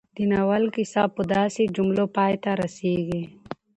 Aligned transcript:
د 0.15 0.17
ناول 0.31 0.63
کيسه 0.75 1.03
په 1.15 1.21
داسې 1.35 1.63
جملو 1.75 2.05
پای 2.15 2.33
ته 2.43 2.51
رسېږي 2.61 3.23